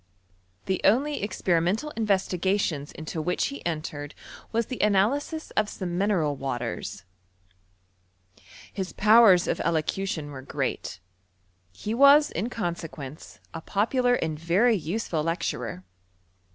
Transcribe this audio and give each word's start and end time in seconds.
The 0.65 0.81
only 0.83 1.21
experimental 1.21 1.91
investigations 1.91 2.91
into 2.91 3.21
which 3.21 3.51
ha 3.51 3.61
entered 3.67 4.15
was 4.51 4.65
the 4.65 4.81
analysis 4.81 5.51
of 5.51 5.69
some 5.69 5.95
mineral 5.95 6.35
waters. 6.35 7.03
OF 8.39 8.77
ELECTRO 8.79 8.83
CHEMISTRY. 8.83 8.95
269 8.95 9.45
His 9.45 9.45
powers 9.53 9.59
of 9.59 9.61
elocution 9.63 10.31
were 10.31 10.41
great. 10.41 10.99
He 11.71 11.93
was, 11.93 12.31
in 12.31 12.49
consequence, 12.49 13.39
a 13.53 13.61
popular 13.61 14.15
and 14.15 14.39
very 14.39 14.73
useful 14.75 15.21
lecturer. 15.21 15.83